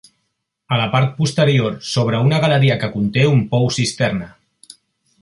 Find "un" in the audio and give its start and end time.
3.35-3.47